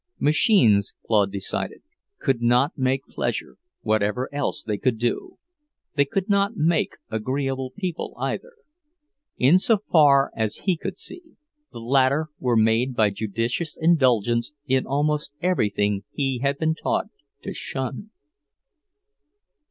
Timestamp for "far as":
9.91-10.55